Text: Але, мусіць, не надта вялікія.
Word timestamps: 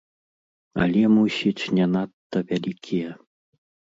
Але, 0.85 1.01
мусіць, 1.17 1.69
не 1.79 1.85
надта 1.97 2.37
вялікія. 2.53 3.09